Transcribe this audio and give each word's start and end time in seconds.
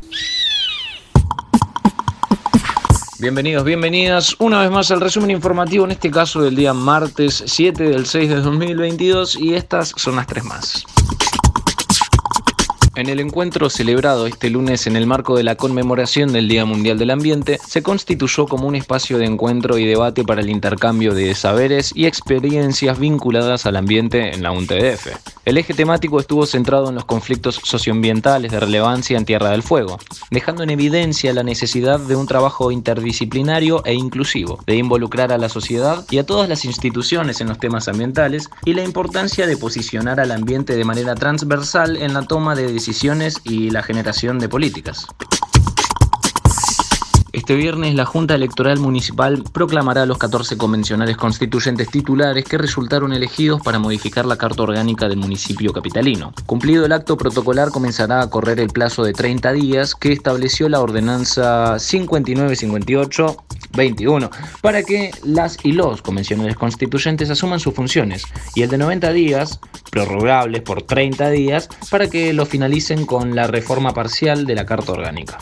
Bienvenidos, 3.18 3.64
bienvenidas 3.64 4.36
una 4.38 4.60
vez 4.60 4.70
más 4.70 4.92
al 4.92 5.00
resumen 5.00 5.32
informativo, 5.32 5.86
en 5.86 5.90
este 5.90 6.12
caso 6.12 6.40
del 6.40 6.54
día 6.54 6.72
martes 6.72 7.42
7 7.48 7.82
del 7.82 8.06
6 8.06 8.28
de 8.28 8.36
2022 8.36 9.40
y 9.40 9.54
estas 9.54 9.88
son 9.96 10.14
las 10.14 10.28
tres 10.28 10.44
más. 10.44 10.86
En 12.96 13.10
el 13.10 13.20
encuentro 13.20 13.68
celebrado 13.68 14.26
este 14.26 14.48
lunes 14.48 14.86
en 14.86 14.96
el 14.96 15.06
marco 15.06 15.36
de 15.36 15.42
la 15.42 15.56
conmemoración 15.56 16.32
del 16.32 16.48
Día 16.48 16.64
Mundial 16.64 16.96
del 16.96 17.10
Ambiente, 17.10 17.60
se 17.68 17.82
constituyó 17.82 18.46
como 18.46 18.66
un 18.66 18.74
espacio 18.74 19.18
de 19.18 19.26
encuentro 19.26 19.76
y 19.76 19.84
debate 19.84 20.24
para 20.24 20.40
el 20.40 20.48
intercambio 20.48 21.12
de 21.12 21.34
saberes 21.34 21.92
y 21.94 22.06
experiencias 22.06 22.98
vinculadas 22.98 23.66
al 23.66 23.76
ambiente 23.76 24.34
en 24.34 24.42
la 24.42 24.50
UNTDF. 24.50 25.08
El 25.44 25.58
eje 25.58 25.74
temático 25.74 26.18
estuvo 26.18 26.46
centrado 26.46 26.88
en 26.88 26.94
los 26.94 27.04
conflictos 27.04 27.60
socioambientales 27.62 28.50
de 28.50 28.60
relevancia 28.60 29.18
en 29.18 29.26
Tierra 29.26 29.50
del 29.50 29.62
Fuego, 29.62 29.98
dejando 30.30 30.62
en 30.62 30.70
evidencia 30.70 31.34
la 31.34 31.42
necesidad 31.42 32.00
de 32.00 32.16
un 32.16 32.26
trabajo 32.26 32.72
interdisciplinario 32.72 33.84
e 33.84 33.92
inclusivo, 33.92 34.58
de 34.66 34.76
involucrar 34.76 35.32
a 35.32 35.38
la 35.38 35.50
sociedad 35.50 36.06
y 36.10 36.16
a 36.16 36.24
todas 36.24 36.48
las 36.48 36.64
instituciones 36.64 37.42
en 37.42 37.48
los 37.48 37.58
temas 37.58 37.88
ambientales 37.88 38.48
y 38.64 38.72
la 38.72 38.84
importancia 38.84 39.46
de 39.46 39.58
posicionar 39.58 40.18
al 40.18 40.32
ambiente 40.32 40.74
de 40.74 40.84
manera 40.84 41.14
transversal 41.14 41.98
en 41.98 42.14
la 42.14 42.22
toma 42.22 42.54
de 42.54 42.72
decisiones 42.72 42.85
y 43.44 43.70
la 43.70 43.82
generación 43.82 44.38
de 44.38 44.48
políticas. 44.48 45.06
Este 47.32 47.54
viernes 47.56 47.94
la 47.96 48.06
Junta 48.06 48.36
Electoral 48.36 48.78
Municipal 48.78 49.42
proclamará 49.52 50.06
los 50.06 50.18
14 50.18 50.56
convencionales 50.56 51.16
constituyentes 51.16 51.90
titulares 51.90 52.44
que 52.44 52.58
resultaron 52.58 53.12
elegidos 53.12 53.60
para 53.60 53.80
modificar 53.80 54.24
la 54.24 54.38
Carta 54.38 54.62
Orgánica 54.62 55.08
del 55.08 55.18
municipio 55.18 55.72
capitalino. 55.72 56.32
Cumplido 56.46 56.86
el 56.86 56.92
acto 56.92 57.16
protocolar 57.16 57.70
comenzará 57.70 58.22
a 58.22 58.30
correr 58.30 58.60
el 58.60 58.68
plazo 58.68 59.02
de 59.02 59.12
30 59.12 59.52
días 59.52 59.94
que 59.94 60.12
estableció 60.12 60.68
la 60.68 60.80
Ordenanza 60.80 61.78
5958-21 63.76 64.30
para 64.60 64.82
que 64.82 65.10
las 65.24 65.58
y 65.64 65.72
los 65.72 66.02
convencionales 66.02 66.56
constituyentes 66.56 67.30
asuman 67.30 67.60
sus 67.60 67.74
funciones 67.74 68.24
y 68.54 68.62
el 68.62 68.70
de 68.70 68.78
90 68.78 69.12
días, 69.12 69.60
prorrogables 69.90 70.62
por 70.62 70.82
30 70.82 71.30
días, 71.30 71.68
para 71.90 72.08
que 72.08 72.32
lo 72.32 72.46
finalicen 72.46 73.06
con 73.06 73.34
la 73.34 73.46
reforma 73.46 73.92
parcial 73.92 74.46
de 74.46 74.54
la 74.54 74.66
Carta 74.66 74.92
Orgánica. 74.92 75.38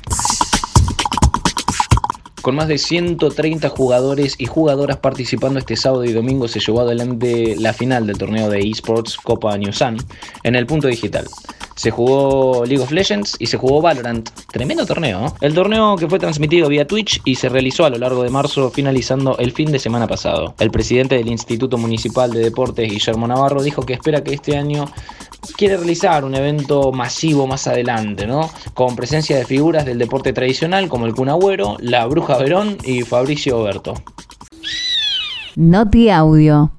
Con 2.44 2.56
más 2.56 2.68
de 2.68 2.76
130 2.76 3.70
jugadores 3.70 4.34
y 4.36 4.44
jugadoras 4.44 4.98
participando 4.98 5.58
este 5.58 5.76
sábado 5.76 6.04
y 6.04 6.12
domingo 6.12 6.46
se 6.46 6.60
llevó 6.60 6.82
adelante 6.82 7.56
la 7.58 7.72
final 7.72 8.06
del 8.06 8.18
torneo 8.18 8.50
de 8.50 8.60
esports 8.60 9.16
Copa 9.16 9.56
New 9.56 9.72
Sun 9.72 9.96
en 10.42 10.54
el 10.54 10.66
punto 10.66 10.88
digital. 10.88 11.26
Se 11.74 11.90
jugó 11.90 12.64
League 12.64 12.82
of 12.82 12.90
Legends 12.90 13.36
y 13.38 13.46
se 13.46 13.56
jugó 13.56 13.80
Valorant. 13.80 14.30
Tremendo 14.52 14.86
torneo. 14.86 15.34
El 15.40 15.54
torneo 15.54 15.96
que 15.96 16.08
fue 16.08 16.18
transmitido 16.18 16.68
vía 16.68 16.86
Twitch 16.86 17.20
y 17.24 17.34
se 17.34 17.48
realizó 17.48 17.84
a 17.84 17.90
lo 17.90 17.98
largo 17.98 18.22
de 18.22 18.30
marzo, 18.30 18.70
finalizando 18.70 19.36
el 19.38 19.52
fin 19.52 19.72
de 19.72 19.78
semana 19.78 20.06
pasado. 20.06 20.54
El 20.58 20.70
presidente 20.70 21.16
del 21.16 21.28
Instituto 21.28 21.76
Municipal 21.78 22.32
de 22.32 22.40
Deportes, 22.40 22.90
Guillermo 22.90 23.26
Navarro, 23.26 23.62
dijo 23.62 23.82
que 23.82 23.94
espera 23.94 24.22
que 24.22 24.34
este 24.34 24.56
año 24.56 24.86
quiere 25.56 25.76
realizar 25.76 26.24
un 26.24 26.34
evento 26.34 26.92
masivo 26.92 27.46
más 27.46 27.66
adelante, 27.66 28.26
¿no? 28.26 28.50
Con 28.74 28.96
presencia 28.96 29.36
de 29.36 29.44
figuras 29.44 29.84
del 29.84 29.98
deporte 29.98 30.32
tradicional 30.32 30.88
como 30.88 31.06
el 31.06 31.14
Cunagüero, 31.14 31.76
la 31.80 32.06
Bruja 32.06 32.38
Verón 32.38 32.78
y 32.84 33.02
Fabricio 33.02 33.58
Oberto. 33.58 33.94
Noti 35.56 36.10
Audio. 36.10 36.72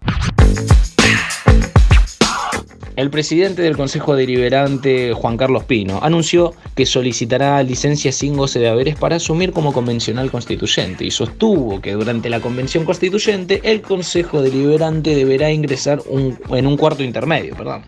El 2.95 3.09
presidente 3.09 3.61
del 3.61 3.75
Consejo 3.75 4.15
Deliberante, 4.15 5.11
Juan 5.11 5.35
Carlos 5.35 5.65
Pino, 5.65 5.99
anunció 6.01 6.53
que 6.75 6.85
solicitará 6.85 7.61
licencia 7.61 8.13
sin 8.13 8.37
goce 8.37 8.59
de 8.59 8.69
haberes 8.69 8.95
para 8.95 9.17
asumir 9.17 9.51
como 9.51 9.73
convencional 9.73 10.31
constituyente 10.31 11.03
y 11.03 11.11
sostuvo 11.11 11.81
que 11.81 11.91
durante 11.91 12.29
la 12.29 12.39
convención 12.39 12.85
constituyente 12.85 13.59
el 13.65 13.81
Consejo 13.81 14.41
Deliberante 14.41 15.13
deberá 15.13 15.51
ingresar 15.51 16.01
en 16.09 16.67
un 16.67 16.77
cuarto 16.77 17.03
intermedio. 17.03 17.53
Perdón. 17.57 17.83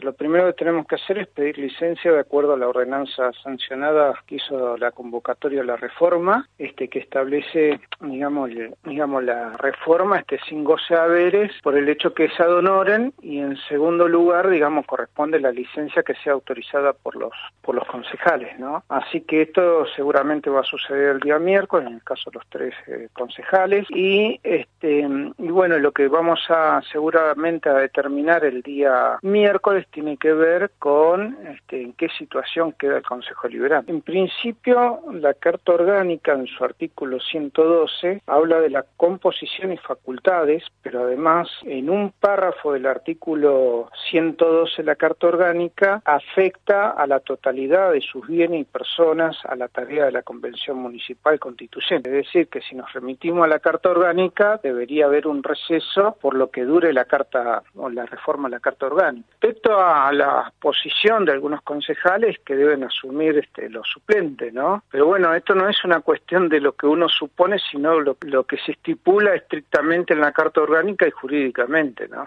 Lo 0.00 0.12
primero 0.12 0.46
que 0.46 0.52
tenemos 0.52 0.86
que 0.86 0.94
hacer 0.94 1.18
es 1.18 1.28
pedir 1.28 1.58
licencia 1.58 2.12
de 2.12 2.20
acuerdo 2.20 2.54
a 2.54 2.56
la 2.56 2.68
ordenanza 2.68 3.32
sancionada 3.42 4.14
que 4.26 4.36
hizo 4.36 4.76
la 4.76 4.92
convocatoria 4.92 5.60
de 5.60 5.66
la 5.66 5.76
reforma, 5.76 6.48
este 6.58 6.88
que 6.88 7.00
establece, 7.00 7.80
digamos, 8.00 8.50
digamos 8.84 9.24
la 9.24 9.56
reforma 9.56 10.18
este 10.18 10.38
sin 10.48 10.64
goce 10.64 10.94
de 10.94 11.00
haberes 11.00 11.52
por 11.62 11.76
el 11.76 11.88
hecho 11.88 12.14
que 12.14 12.26
es 12.26 12.40
ad 12.40 12.52
honorem 12.52 13.12
y 13.22 13.38
en 13.38 13.56
segundo 13.68 14.08
lugar, 14.08 14.48
digamos, 14.48 14.86
corresponde 14.86 15.40
la 15.40 15.50
licencia 15.50 16.02
que 16.02 16.14
sea 16.14 16.32
autorizada 16.32 16.92
por 16.92 17.16
los 17.16 17.32
por 17.62 17.74
los 17.74 17.86
concejales, 17.86 18.58
¿no? 18.58 18.84
Así 18.88 19.20
que 19.22 19.42
esto 19.42 19.84
seguramente 19.94 20.48
va 20.48 20.60
a 20.60 20.64
suceder 20.64 21.16
el 21.16 21.20
día 21.20 21.38
miércoles 21.38 21.88
en 21.88 21.94
el 21.94 22.04
caso 22.04 22.30
de 22.30 22.38
los 22.38 22.46
tres 22.48 22.74
eh, 22.86 23.08
concejales 23.12 23.86
y 23.90 24.40
este 24.42 25.06
y 25.38 25.48
bueno, 25.48 25.78
lo 25.78 25.92
que 25.92 26.08
vamos 26.08 26.40
a 26.48 26.80
seguramente 26.90 27.68
a 27.68 27.74
determinar 27.74 28.44
el 28.44 28.62
día 28.62 29.18
miércoles 29.22 29.86
tiene 29.90 30.16
que 30.16 30.32
ver 30.32 30.70
con 30.78 31.36
este, 31.46 31.82
en 31.82 31.92
qué 31.94 32.08
situación 32.10 32.72
queda 32.72 32.98
el 32.98 33.02
Consejo 33.02 33.48
Liberal. 33.48 33.84
En 33.86 34.02
principio, 34.02 35.00
la 35.12 35.34
Carta 35.34 35.72
Orgánica, 35.72 36.32
en 36.32 36.46
su 36.46 36.64
artículo 36.64 37.18
112, 37.20 38.22
habla 38.26 38.60
de 38.60 38.70
la 38.70 38.84
composición 38.96 39.72
y 39.72 39.76
facultades, 39.78 40.64
pero 40.82 41.02
además, 41.02 41.48
en 41.64 41.90
un 41.90 42.12
párrafo 42.12 42.72
del 42.72 42.86
artículo 42.86 43.90
112 44.10 44.82
de 44.82 44.84
la 44.84 44.96
Carta 44.96 45.26
Orgánica, 45.26 46.02
afecta 46.04 46.90
a 46.90 47.06
la 47.06 47.20
totalidad 47.20 47.92
de 47.92 48.00
sus 48.00 48.26
bienes 48.26 48.60
y 48.60 48.64
personas 48.64 49.36
a 49.44 49.56
la 49.56 49.68
tarea 49.68 50.06
de 50.06 50.12
la 50.12 50.22
Convención 50.22 50.78
Municipal 50.78 51.38
Constituyente. 51.38 52.10
Es 52.10 52.26
decir, 52.26 52.48
que 52.48 52.60
si 52.60 52.74
nos 52.74 52.92
remitimos 52.92 53.44
a 53.44 53.48
la 53.48 53.58
Carta 53.58 53.90
Orgánica, 53.90 54.60
debería 54.62 55.06
haber 55.06 55.26
un 55.26 55.42
receso 55.42 56.16
por 56.20 56.34
lo 56.34 56.50
que 56.50 56.64
dure 56.64 56.92
la 56.92 57.04
Carta 57.04 57.62
o 57.74 57.88
la 57.88 58.06
reforma 58.06 58.48
de 58.48 58.56
la 58.56 58.60
Carta 58.60 58.86
Orgánica. 58.86 59.26
Respecto 59.40 59.77
a 59.80 60.12
la 60.12 60.52
posición 60.60 61.24
de 61.24 61.32
algunos 61.32 61.62
concejales 61.62 62.36
que 62.44 62.54
deben 62.54 62.84
asumir 62.84 63.38
este, 63.38 63.68
los 63.68 63.86
suplentes, 63.88 64.52
¿no? 64.52 64.82
Pero 64.90 65.06
bueno, 65.06 65.32
esto 65.34 65.54
no 65.54 65.68
es 65.68 65.84
una 65.84 66.00
cuestión 66.00 66.48
de 66.48 66.60
lo 66.60 66.72
que 66.72 66.86
uno 66.86 67.08
supone, 67.08 67.58
sino 67.70 67.98
lo, 68.00 68.16
lo 68.22 68.44
que 68.44 68.56
se 68.58 68.72
estipula 68.72 69.34
estrictamente 69.34 70.14
en 70.14 70.20
la 70.20 70.32
Carta 70.32 70.60
Orgánica 70.60 71.06
y 71.06 71.10
jurídicamente, 71.10 72.08
¿no? 72.08 72.26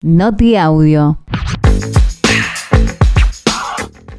Noti 0.00 0.56
Audio. 0.56 1.18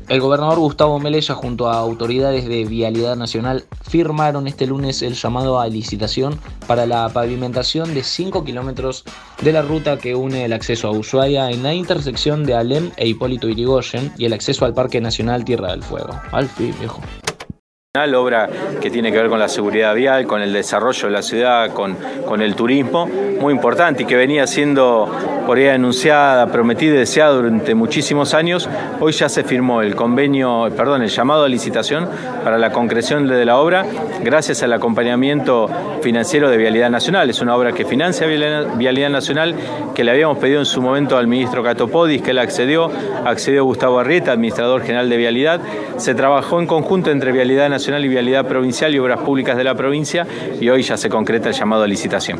El 0.09 0.21
gobernador 0.21 0.57
Gustavo 0.57 0.99
Melella 0.99 1.35
junto 1.35 1.69
a 1.69 1.77
autoridades 1.77 2.47
de 2.47 2.65
Vialidad 2.65 3.15
Nacional 3.15 3.65
firmaron 3.87 4.47
este 4.47 4.65
lunes 4.65 5.03
el 5.03 5.13
llamado 5.13 5.59
a 5.59 5.67
licitación 5.67 6.39
para 6.65 6.87
la 6.87 7.07
pavimentación 7.09 7.93
de 7.93 8.01
5 8.01 8.43
kilómetros 8.43 9.03
de 9.43 9.53
la 9.53 9.61
ruta 9.61 9.99
que 9.99 10.15
une 10.15 10.45
el 10.45 10.53
acceso 10.53 10.87
a 10.87 10.91
Ushuaia 10.91 11.51
en 11.51 11.61
la 11.61 11.75
intersección 11.75 12.43
de 12.43 12.55
Alem 12.55 12.89
e 12.97 13.07
Hipólito 13.07 13.49
Irigoyen 13.49 14.11
y 14.17 14.25
el 14.25 14.33
acceso 14.33 14.65
al 14.65 14.73
Parque 14.73 14.99
Nacional 14.99 15.45
Tierra 15.45 15.69
del 15.69 15.83
Fuego. 15.83 16.19
Al 16.31 16.49
fin, 16.49 16.73
viejo 16.79 17.01
obra 17.97 18.47
que 18.79 18.91
tiene 18.91 19.11
que 19.11 19.17
ver 19.17 19.29
con 19.29 19.39
la 19.39 19.47
seguridad 19.47 19.95
vial, 19.95 20.27
con 20.27 20.43
el 20.43 20.53
desarrollo 20.53 21.07
de 21.07 21.11
la 21.11 21.23
ciudad, 21.23 21.73
con, 21.73 21.97
el 22.39 22.53
turismo, 22.53 23.07
muy 23.07 23.51
importante 23.51 24.03
y 24.03 24.05
que 24.05 24.15
venía 24.15 24.45
siendo 24.45 25.11
por 25.47 25.57
ahí 25.57 25.69
anunciada, 25.69 26.45
prometida 26.51 26.93
y 26.93 26.97
deseada 26.97 27.33
durante 27.33 27.73
muchísimos 27.73 28.35
años. 28.35 28.69
Hoy 28.99 29.11
ya 29.13 29.27
se 29.27 29.43
firmó 29.43 29.81
el 29.81 29.95
convenio, 29.95 30.69
perdón, 30.77 31.01
el 31.01 31.09
llamado 31.09 31.45
a 31.45 31.49
licitación 31.49 32.07
para 32.43 32.59
la 32.59 32.71
concreción 32.71 33.27
de 33.27 33.43
la 33.43 33.57
obra 33.57 33.87
gracias 34.21 34.61
al 34.61 34.73
acompañamiento 34.73 35.67
financiero 36.03 36.51
de 36.51 36.57
Vialidad 36.57 36.91
Nacional. 36.91 37.27
Es 37.31 37.41
una 37.41 37.55
obra 37.55 37.71
que 37.71 37.85
financia 37.85 38.27
Vialidad 38.27 39.09
Nacional, 39.09 39.55
que 39.95 40.03
le 40.03 40.11
habíamos 40.11 40.37
pedido 40.37 40.59
en 40.59 40.67
su 40.67 40.79
momento 40.83 41.17
al 41.17 41.25
ministro 41.25 41.63
Catopodis, 41.63 42.21
que 42.21 42.31
él 42.31 42.37
accedió, 42.37 42.91
accedió 43.25 43.65
Gustavo 43.65 43.97
Arrieta, 43.97 44.31
administrador 44.31 44.83
general 44.83 45.09
de 45.09 45.17
Vialidad. 45.17 45.59
Se 45.97 46.13
trabajó 46.13 46.59
en 46.59 46.67
conjunto 46.67 47.09
entre 47.09 47.31
Vialidad 47.31 47.67
Nacional 47.67 47.78
y 47.87 48.07
Vialidad 48.07 48.45
Provincial 48.45 48.93
y 48.93 48.99
Obras 48.99 49.21
Públicas 49.21 49.55
de 49.57 49.63
la 49.63 49.75
provincia 49.75 50.27
y 50.59 50.69
hoy 50.69 50.81
ya 50.81 50.97
se 50.97 51.09
concreta 51.09 51.49
el 51.49 51.55
llamado 51.55 51.83
a 51.83 51.87
licitación 51.87 52.39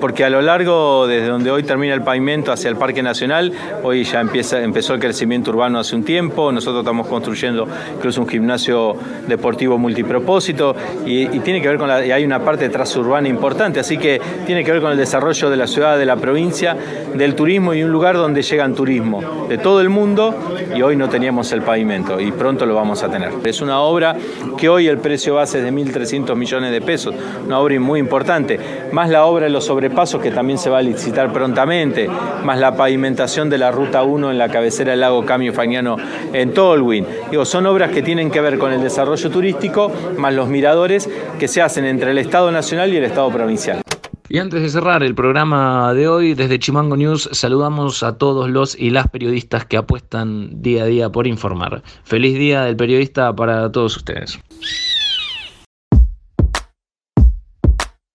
porque 0.00 0.24
a 0.24 0.30
lo 0.30 0.42
largo, 0.42 1.06
desde 1.06 1.28
donde 1.28 1.50
hoy 1.50 1.62
termina 1.62 1.94
el 1.94 2.02
pavimento 2.02 2.52
hacia 2.52 2.68
el 2.68 2.76
Parque 2.76 3.02
Nacional, 3.02 3.52
hoy 3.82 4.04
ya 4.04 4.20
empieza, 4.20 4.62
empezó 4.62 4.94
el 4.94 5.00
crecimiento 5.00 5.50
urbano 5.50 5.78
hace 5.78 5.94
un 5.96 6.04
tiempo, 6.04 6.52
nosotros 6.52 6.82
estamos 6.82 7.06
construyendo 7.06 7.66
incluso 7.96 8.20
un 8.20 8.28
gimnasio 8.28 8.96
deportivo 9.26 9.78
multipropósito 9.78 10.74
y, 11.06 11.24
tiene 11.44 11.60
que 11.60 11.68
ver 11.68 11.78
con 11.78 11.90
hay 11.90 12.24
una 12.24 12.42
parte 12.42 12.68
transurbana 12.70 13.28
importante, 13.28 13.78
así 13.78 13.98
que 13.98 14.20
tiene 14.46 14.64
que 14.64 14.72
ver 14.72 14.80
con 14.80 14.92
el 14.92 14.96
desarrollo 14.96 15.50
de 15.50 15.56
la 15.56 15.66
ciudad, 15.66 15.98
de 15.98 16.06
la 16.06 16.16
provincia, 16.16 16.74
del 17.14 17.34
turismo 17.34 17.74
y 17.74 17.82
un 17.82 17.90
lugar 17.90 18.16
donde 18.16 18.42
llegan 18.42 18.74
turismo 18.74 19.46
de 19.48 19.58
todo 19.58 19.80
el 19.80 19.90
mundo 19.90 20.34
y 20.74 20.80
hoy 20.80 20.96
no 20.96 21.08
teníamos 21.08 21.52
el 21.52 21.62
pavimento 21.62 22.18
y 22.18 22.32
pronto 22.32 22.64
lo 22.64 22.74
vamos 22.74 23.02
a 23.02 23.10
tener. 23.10 23.30
Es 23.44 23.60
una 23.60 23.80
obra 23.80 24.16
que 24.56 24.68
hoy 24.68 24.88
el 24.88 24.98
precio 24.98 25.34
base 25.34 25.58
es 25.58 25.64
de 25.64 25.72
1.300 25.72 26.34
millones 26.34 26.72
de 26.72 26.80
pesos, 26.80 27.14
una 27.44 27.58
obra 27.58 27.78
muy 27.80 28.00
importante, 28.00 28.58
más 28.92 29.10
la 29.10 29.24
obra 29.24 29.44
de 29.44 29.50
los 29.50 29.64
sobre 29.64 29.83
sobrepasos 29.84 30.22
que 30.22 30.30
también 30.30 30.58
se 30.58 30.70
va 30.70 30.78
a 30.78 30.82
licitar 30.82 31.30
prontamente, 31.30 32.08
más 32.42 32.58
la 32.58 32.74
pavimentación 32.74 33.50
de 33.50 33.58
la 33.58 33.70
Ruta 33.70 34.02
1 34.02 34.30
en 34.30 34.38
la 34.38 34.48
cabecera 34.48 34.92
del 34.92 35.00
lago 35.00 35.26
Camio 35.26 35.52
Fagnano 35.52 35.98
en 36.32 36.54
Tolwyn. 36.54 37.06
Digo, 37.30 37.44
son 37.44 37.66
obras 37.66 37.90
que 37.90 38.00
tienen 38.00 38.30
que 38.30 38.40
ver 38.40 38.58
con 38.58 38.72
el 38.72 38.80
desarrollo 38.80 39.30
turístico, 39.30 39.92
más 40.16 40.32
los 40.32 40.48
miradores 40.48 41.10
que 41.38 41.48
se 41.48 41.60
hacen 41.60 41.84
entre 41.84 42.12
el 42.12 42.18
Estado 42.18 42.50
Nacional 42.50 42.94
y 42.94 42.96
el 42.96 43.04
Estado 43.04 43.30
Provincial. 43.30 43.82
Y 44.26 44.38
antes 44.38 44.62
de 44.62 44.70
cerrar 44.70 45.02
el 45.02 45.14
programa 45.14 45.92
de 45.92 46.08
hoy, 46.08 46.32
desde 46.32 46.58
Chimango 46.58 46.96
News 46.96 47.28
saludamos 47.32 48.02
a 48.02 48.16
todos 48.16 48.48
los 48.48 48.74
y 48.78 48.88
las 48.88 49.08
periodistas 49.08 49.66
que 49.66 49.76
apuestan 49.76 50.62
día 50.62 50.84
a 50.84 50.86
día 50.86 51.10
por 51.10 51.26
informar. 51.26 51.82
Feliz 52.04 52.38
día 52.38 52.62
del 52.62 52.76
periodista 52.76 53.36
para 53.36 53.70
todos 53.70 53.98
ustedes. 53.98 54.40